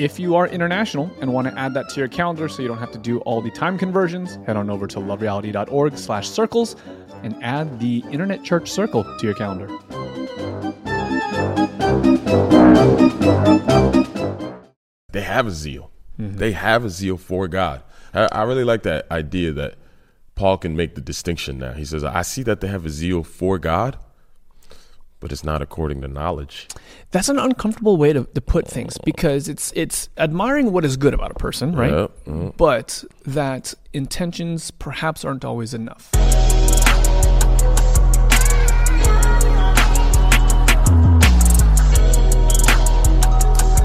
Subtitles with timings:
[0.00, 2.78] If you are international and want to add that to your calendar so you don't
[2.78, 6.74] have to do all the time conversions, head on over to lovereality.org slash circles
[7.22, 9.66] and add the Internet Church Circle to your calendar.
[15.12, 15.90] they have a zeal.
[16.18, 16.38] Mm-hmm.
[16.38, 17.82] They have a zeal for God.
[18.14, 19.74] I, I really like that idea that
[20.34, 21.74] Paul can make the distinction now.
[21.74, 23.98] He says, I see that they have a zeal for God,
[25.20, 26.66] but it's not according to knowledge.
[27.10, 31.14] That's an uncomfortable way to, to put things because it's it's admiring what is good
[31.14, 31.92] about a person, right?
[31.92, 32.56] Yep, mhm.
[32.56, 36.10] But that intentions perhaps aren't always enough.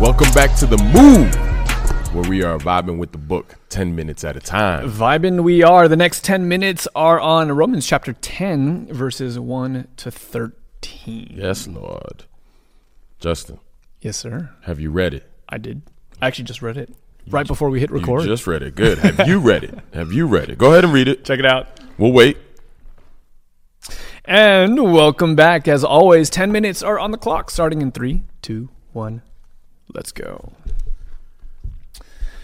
[0.00, 4.34] Welcome back to the move, where we are vibing with the book 10 minutes at
[4.34, 4.90] a time.
[4.90, 5.88] Vibing we are.
[5.88, 10.52] The next 10 minutes are on Romans chapter 10, verses 1 to 13.
[11.04, 12.24] Yes, Lord.
[13.18, 13.58] Justin,
[14.00, 14.50] Yes, sir.
[14.62, 15.30] have you read it?
[15.48, 15.82] I did.
[16.22, 16.90] I actually just read it
[17.28, 18.22] right before we hit record.
[18.22, 18.74] You just read it.
[18.74, 18.98] Good.
[18.98, 19.78] Have you read it?
[19.94, 20.58] Have you read it?
[20.58, 21.24] Go ahead and read it.
[21.24, 21.66] Check it out.
[21.98, 22.38] We'll wait.
[24.24, 25.66] And welcome back.
[25.68, 29.22] As always, 10 minutes are on the clock, starting in three, two, one.
[29.92, 30.52] Let's go.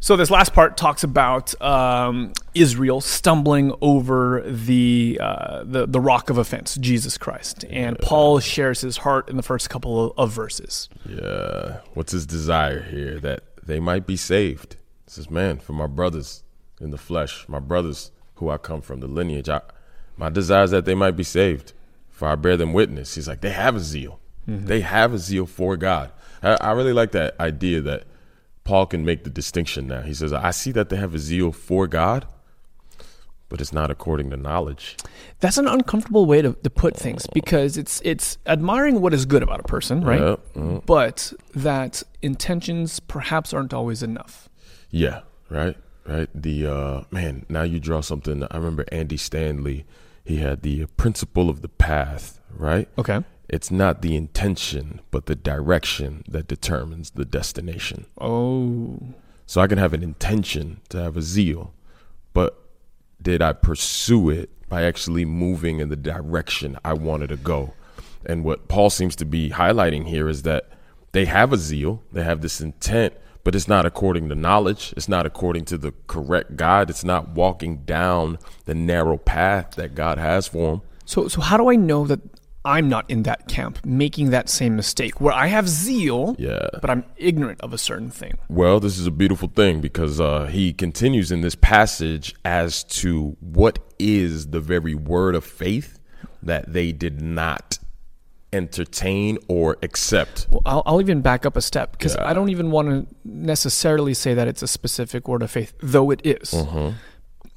[0.00, 6.30] So, this last part talks about um, Israel stumbling over the, uh, the, the rock
[6.30, 7.64] of offense, Jesus Christ.
[7.70, 10.88] And Paul shares his heart in the first couple of, of verses.
[11.08, 11.80] Yeah.
[11.94, 13.18] What's his desire here?
[13.20, 14.76] That they might be saved.
[15.04, 16.44] He says, man, for my brothers
[16.80, 19.60] in the flesh, my brothers who I come from, the lineage, I,
[20.16, 21.72] my desire is that they might be saved.
[22.10, 23.14] For I bear them witness.
[23.14, 24.18] He's like, they have a zeal.
[24.50, 26.10] They have a zeal for God.
[26.42, 28.04] I, I really like that idea that
[28.64, 30.00] Paul can make the distinction now.
[30.00, 32.26] He says, I see that they have a zeal for God,
[33.48, 34.96] but it's not according to knowledge.
[35.40, 39.42] That's an uncomfortable way to, to put things because it's it's admiring what is good
[39.42, 40.20] about a person, right?
[40.20, 40.86] Yep, mhm.
[40.86, 44.48] But that intentions perhaps aren't always enough.
[44.90, 45.20] Yeah,
[45.50, 45.76] right,
[46.06, 46.28] right.
[46.34, 47.46] The uh, man.
[47.48, 48.44] Now you draw something.
[48.50, 49.84] I remember Andy Stanley.
[50.24, 52.40] He had the principle of the path.
[52.54, 52.88] Right.
[52.98, 53.24] Okay.
[53.48, 58.04] It's not the intention, but the direction that determines the destination.
[58.20, 58.98] Oh,
[59.46, 61.72] So I can have an intention to have a zeal,
[62.34, 62.62] but
[63.20, 67.74] did I pursue it by actually moving in the direction I wanted to go?
[68.26, 70.68] And what Paul seems to be highlighting here is that
[71.12, 73.14] they have a zeal, they have this intent,
[73.44, 74.92] but it's not according to knowledge.
[74.96, 76.90] It's not according to the correct God.
[76.90, 80.82] It's not walking down the narrow path that God has for them.
[81.06, 82.20] so so how do I know that
[82.68, 86.68] I'm not in that camp making that same mistake where I have zeal, Yeah.
[86.82, 88.34] but I'm ignorant of a certain thing?
[88.48, 93.36] Well, this is a beautiful thing because uh, he continues in this passage as to
[93.40, 95.98] what is the very word of faith
[96.42, 97.78] that they did not
[98.52, 100.46] entertain or accept.
[100.50, 102.28] Well, I'll, I'll even back up a step because Yeah.
[102.28, 106.10] I don't even want to necessarily say that it's a specific word of faith, though
[106.10, 106.50] it is.
[106.52, 106.96] Mm-hmm.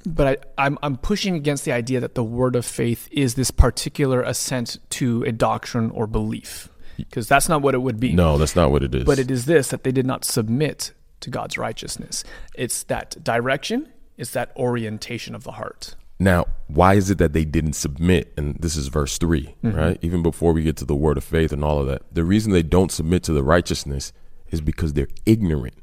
[0.05, 0.27] But
[0.57, 4.21] I, I'm, I'm pushing against the idea that the word of faith is this particular
[4.21, 8.13] assent to a doctrine or belief, because that's not what it would be.
[8.13, 9.03] No, that's not what it is.
[9.03, 12.23] But it is this that they did not submit to God's righteousness.
[12.55, 15.95] It's that direction, it's that orientation of the heart.
[16.19, 18.31] Now, why is it that they didn't submit?
[18.37, 19.75] And this is verse 3, mm-hmm.
[19.75, 19.97] right?
[20.03, 22.03] Even before we get to the word of faith and all of that.
[22.13, 24.13] The reason they don't submit to the righteousness
[24.51, 25.73] is because they're ignorant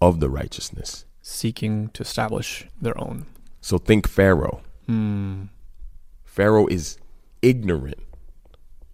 [0.00, 1.06] of the righteousness.
[1.22, 3.26] seeking to establish their own.
[3.62, 4.60] So think Pharaoh.
[4.86, 5.44] Hmm.
[6.24, 6.98] Pharaoh is
[7.40, 8.02] ignorant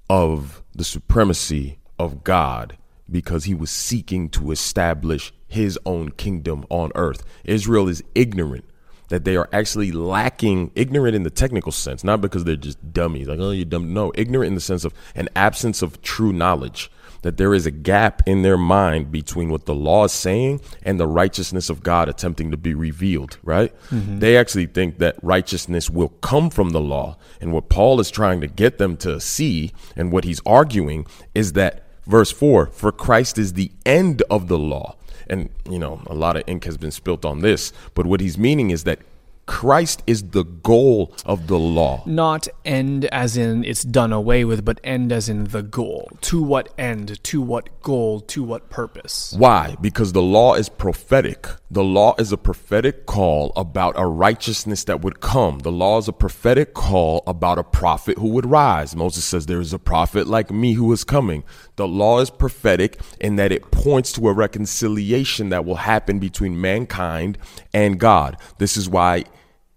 [0.08, 2.76] of the supremacy of God
[3.10, 7.24] because he was seeking to establish his own kingdom on earth.
[7.44, 8.66] Israel is ignorant
[9.08, 13.26] that they are actually lacking ignorant in the technical sense, not because they're just dummies,
[13.26, 13.94] like, oh, you dumb.
[13.94, 16.90] No, ignorant in the sense of an absence of true knowledge,
[17.22, 20.98] that there is a gap in their mind between what the law is saying and
[20.98, 23.74] the righteousness of God attempting to be revealed, right?
[23.90, 24.18] Mm-hmm.
[24.20, 27.16] They actually think that righteousness will come from the law.
[27.40, 31.52] And what Paul is trying to get them to see and what he's arguing is
[31.54, 34.96] that verse 4 for Christ is the end of the law
[35.28, 38.38] and you know a lot of ink has been spilt on this but what he's
[38.38, 38.98] meaning is that
[39.48, 44.60] christ is the goal of the law Not end as in it's done away with,
[44.64, 46.08] but end as in the goal.
[46.28, 47.06] To what end?
[47.24, 48.20] To what goal?
[48.20, 49.34] To what purpose?
[49.36, 54.84] why because the law is prophetic the law is a prophetic call about a righteousness
[54.84, 58.94] that would come the law is a prophetic call about a prophet who would rise
[58.96, 61.42] moses says there is a prophet like me who is coming
[61.76, 66.60] the law is prophetic in that it points to a reconciliation that will happen between
[66.60, 67.38] mankind
[67.72, 69.24] and god this is why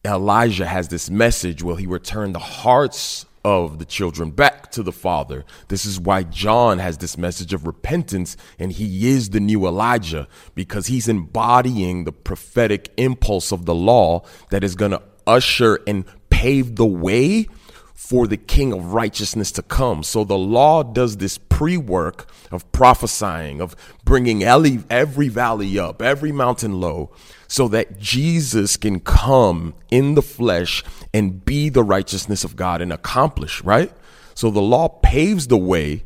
[0.03, 4.92] Elijah has this message will he return the hearts of the children back to the
[4.92, 5.45] father.
[5.68, 10.27] This is why John has this message of repentance and he is the new Elijah
[10.56, 16.06] because he's embodying the prophetic impulse of the law that is going to usher and
[16.30, 17.47] pave the way
[17.94, 20.04] for the king of righteousness to come.
[20.04, 26.01] So the law does this pre work of prophesying, of bringing every, every valley up,
[26.01, 27.12] every mountain low,
[27.51, 32.94] so that Jesus can come in the flesh and be the righteousness of God and
[32.94, 33.92] accomplish, right?
[34.33, 36.06] So the law paves the way,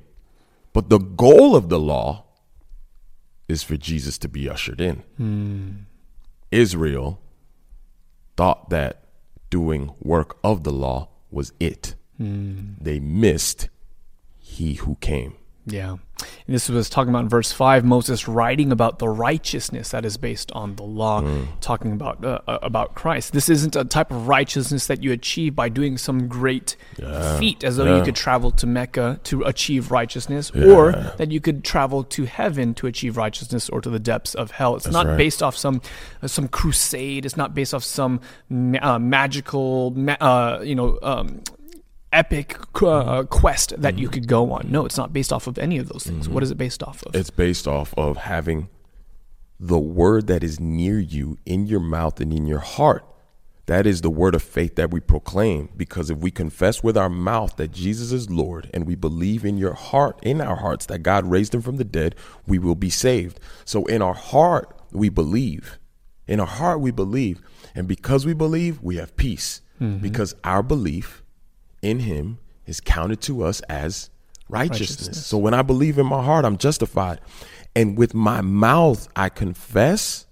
[0.73, 2.25] but the goal of the law
[3.47, 5.03] is for Jesus to be ushered in.
[5.17, 5.69] Hmm.
[6.49, 7.21] Israel
[8.35, 9.03] thought that
[9.51, 11.93] doing work of the law was it.
[12.17, 12.73] Hmm.
[12.81, 13.69] They missed
[14.39, 15.35] he who came.
[15.65, 15.97] Yeah.
[16.47, 20.15] And this was talking about in verse 5, Moses writing about the righteousness that is
[20.15, 21.21] based on the law,
[21.59, 23.33] talking about uh, uh, about Christ.
[23.33, 26.77] This isn't a type of righteousness that you achieve by doing some great
[27.39, 31.63] feat, as though you could travel to Mecca to achieve righteousness, or that you could
[31.63, 34.75] travel to heaven to achieve righteousness, or to the depths of hell.
[34.75, 35.17] It's not right.
[35.17, 35.81] based off some
[36.21, 37.25] uh, some crusade.
[37.25, 40.97] It's not based off some ma- uh, magical, ma- uh, you know.
[41.01, 41.41] Um,
[42.15, 44.13] epic uh, quest that you mm-hmm.
[44.13, 44.67] could go on.
[44.69, 46.27] No, it's not based off of any of those things.
[46.27, 46.43] What mm-hmm.
[46.43, 47.15] is it based off of?
[47.15, 48.69] It's based off of having
[49.59, 53.05] the word that is near you in your mouth and in your heart.
[53.67, 55.69] That is the word of faith that we proclaim.
[55.75, 59.57] Because if we confess with our mouth that Jesus is Lord and we believe in
[59.57, 62.15] your heart, in our hearts, that God raised him from the dead,
[62.45, 63.39] we will be saved.
[63.65, 65.79] So in our heart, we believe.
[66.27, 67.41] In our heart, we believe.
[67.73, 69.61] And because we believe, we have peace.
[69.81, 69.97] Mm-hmm.
[69.97, 71.23] Because our belief
[71.85, 74.09] in him is counted to us as
[74.49, 74.79] righteousness.
[74.79, 75.25] Righteousness.
[75.27, 77.21] So when I believe in my heart, I'm justified.
[77.75, 80.25] And with my mouth, I confess,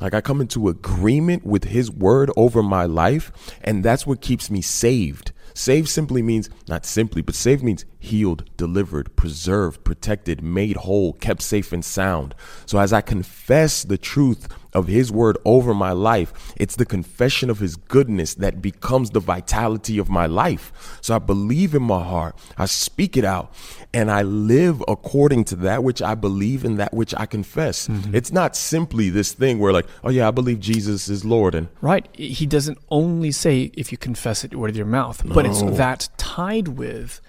[0.00, 3.32] like I come into agreement with his word over my life.
[3.62, 5.32] And that's what keeps me saved.
[5.54, 11.42] Saved simply means, not simply, but saved means healed, delivered, preserved, protected, made whole, kept
[11.42, 12.34] safe and sound.
[12.64, 14.46] So as I confess the truth
[14.78, 19.20] of his word over my life, it's the confession of his goodness that becomes the
[19.20, 20.98] vitality of my life.
[21.00, 23.52] So I believe in my heart, I speak it out,
[23.92, 27.88] and I live according to that which I believe and that which I confess.
[27.88, 28.14] Mm-hmm.
[28.14, 31.68] It's not simply this thing where, like, oh yeah, I believe Jesus is Lord, and
[31.80, 32.08] Right.
[32.12, 36.68] He doesn't only say if you confess it with your mouth, but it's that tied
[36.68, 37.20] with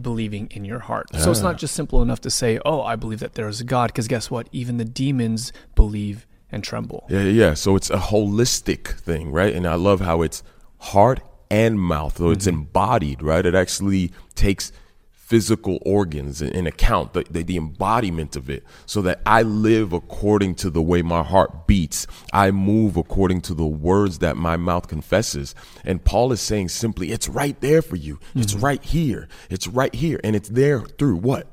[0.00, 1.06] believing in your heart.
[1.16, 1.58] So it's not ah.
[1.58, 4.30] just simple enough to say, "Oh, I believe that there is a God," because guess
[4.30, 4.48] what?
[4.52, 7.06] Even the demons believe and tremble.
[7.08, 7.54] Yeah, yeah.
[7.54, 9.54] So it's a holistic thing, right?
[9.54, 10.42] And I love how it's
[10.78, 12.60] heart and mouth, though it's mm-hmm.
[12.60, 13.44] embodied, right?
[13.44, 14.72] It actually takes
[15.10, 20.54] physical organs in, account, the, the, the embodiment of it, so that I live according
[20.56, 22.06] to the way my heart beats.
[22.32, 25.54] I move according to the words that my mouth confesses.
[25.84, 28.18] And Paul is saying simply, it's right there for you.
[28.34, 28.64] It's mm-hmm.
[28.64, 29.28] right here.
[29.50, 30.18] It's right here.
[30.24, 31.46] And it's there through what?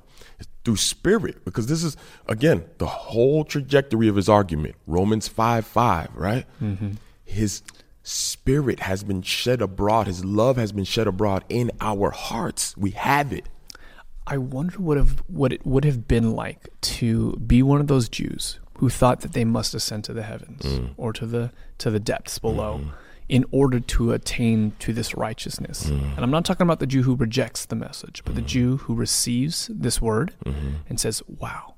[0.66, 1.96] Through spirit because this is
[2.28, 6.46] again the whole trajectory of his argument romans 5 5 right?
[6.62, 6.92] Mm-hmm.
[7.24, 7.62] His
[8.06, 10.08] spirit has been shed abroad.
[10.08, 12.78] His love has been shed abroad in our hearts.
[12.78, 13.50] We have it.
[14.28, 18.10] I wonder what have what it would have been like to be one of those
[18.10, 20.94] Jews who thought that they must ascend to the heavens mm.
[20.98, 22.90] or to the to the depths below mm-hmm.
[23.28, 25.86] In order to attain to this righteousness.
[25.90, 28.96] And I'm not talking about the Jew who rejects the message, but the Jew who
[28.96, 30.34] receives this word
[30.90, 31.76] and says, "Wow,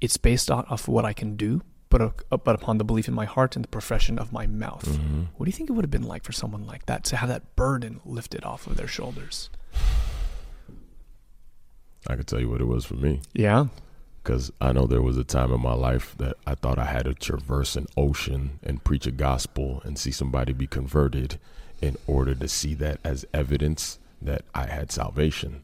[0.00, 3.14] it's based off of what I can do, but, uh, but upon the belief in
[3.14, 4.84] my heart and the profession of my mouth.
[4.84, 5.22] Mm-hmm.
[5.36, 7.28] What do you think it would have been like for someone like that to have
[7.28, 9.48] that burden lifted off of their shoulders?
[12.06, 13.20] I could tell you what it was for me.
[13.32, 13.66] Yeah.
[14.24, 17.04] Because I know there was a time in my life that I thought I had
[17.04, 21.38] to traverse an ocean and preach a gospel and see somebody be converted
[21.82, 25.62] in order to see that as evidence that I had salvation.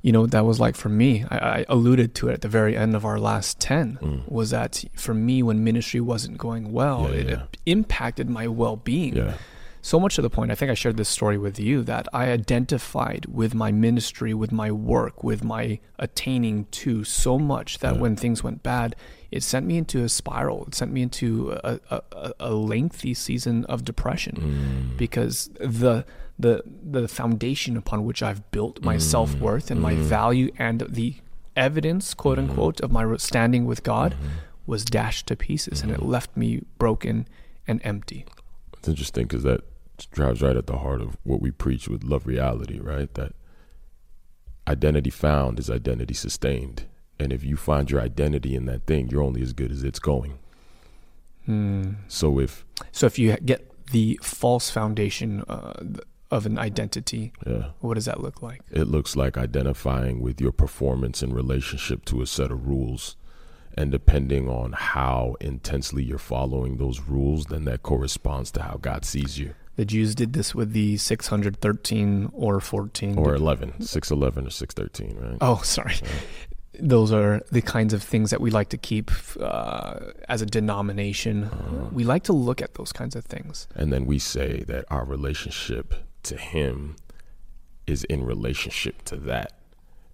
[0.00, 1.24] You know what that was like for me?
[1.30, 4.30] I, I alluded to it at the very end of our last 10 Mm.
[4.30, 7.42] was that for me, when ministry wasn't going well, Yeah, it, yeah.
[7.52, 9.14] it impacted my well being.
[9.90, 12.30] So much to the point, I think I shared this story with you that I
[12.30, 18.00] identified with my ministry, with my work, with my attaining to so much that Yeah.
[18.00, 18.96] when things went bad,
[19.30, 20.64] it sent me into a spiral.
[20.68, 22.00] It sent me into a, a,
[22.40, 24.96] a- lengthy season of depression Mm.
[24.96, 26.06] because the
[26.38, 26.62] the
[26.96, 29.02] the foundation upon which I've built my Mm.
[29.02, 30.02] self worth and my Mm.
[30.18, 31.16] value and the
[31.56, 32.48] evidence, quote Mhm.
[32.48, 34.28] unquote, of my standing with God Mhm.
[34.66, 36.08] was dashed to pieces, and it Mhm.
[36.08, 37.28] left me broken
[37.68, 38.24] and empty.
[38.78, 39.60] It's interesting because that
[40.10, 43.12] drives right at the heart of what we preach with love reality, right?
[43.14, 43.32] That
[44.66, 46.86] identity found is identity sustained.
[47.18, 49.98] And if you find your identity in that thing, you're only as good as it's
[49.98, 50.38] going.
[51.46, 51.92] Hmm.
[52.08, 55.74] So if, So if you get the false foundation uh,
[56.30, 58.62] of an identity, yeah, what does that look like?
[58.70, 63.16] It looks like identifying with your performance in relationship to a set of rules.
[63.76, 69.04] And depending on how intensely you're following those rules, then that corresponds to how God
[69.04, 69.54] sees you.
[69.76, 73.18] The Jews did this with the 613 or 14.
[73.18, 75.38] Or 11, 611 or 613, right?
[75.40, 75.94] oh, sorry.
[76.02, 76.08] Yeah.
[76.80, 81.44] Those are the kinds of things that we like to keep uh, as a denomination.
[81.44, 81.88] Uh-huh.
[81.92, 83.68] We like to look at those kinds of things.
[83.76, 86.96] And then we say that our relationship to Him
[87.86, 89.52] is in relationship to that.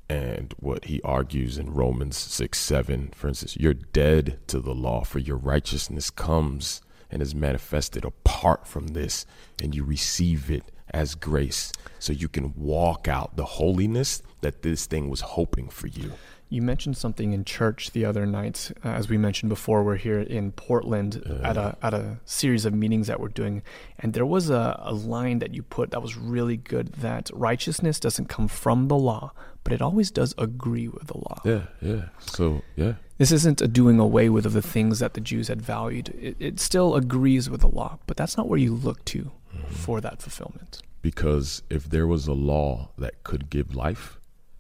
[0.09, 5.05] And what he argues in Romans 6 7, for instance, you're dead to the law,
[5.05, 9.27] for your righteousness comes and is manifested apart from this,
[9.63, 11.73] and you receive it as grace.
[11.99, 16.13] So you can walk out the holiness that this thing was hoping for you.
[16.53, 18.73] You mentioned something in church the other night.
[18.85, 22.75] Uh, as we mentioned before, we're here in Portland at a at a series of
[22.75, 23.63] meetings that we're doing,
[24.01, 26.89] and there was a, a line that you put that was really good.
[26.95, 31.41] That righteousness doesn't come from the law, but it always does agree with the law.
[31.45, 32.09] Yeah, yeah.
[32.19, 32.95] So, yeah.
[33.19, 36.09] This isn't a doing away with of the things that the Jews had valued.
[36.21, 39.31] It, it still agrees with the law, but that's not where you look to
[39.69, 40.83] for that fulfillment.
[41.01, 44.19] Because if there was a law that could give life,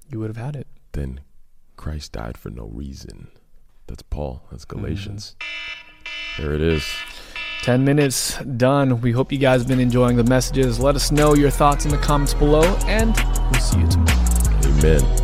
[0.09, 0.68] You would have had it.
[0.92, 1.20] then
[1.80, 3.28] Christ died for no reason.
[3.87, 4.42] That's Paul.
[4.50, 4.80] That's mm-hmm.
[4.80, 5.34] Galatians.
[6.37, 6.87] There it is.
[7.62, 9.00] 10 minutes done.
[9.00, 10.78] We hope you guys have been enjoying the messages.
[10.78, 13.16] Let us know your thoughts in the comments below, and
[13.50, 14.12] we'll see you tomorrow.
[14.62, 15.20] Amen.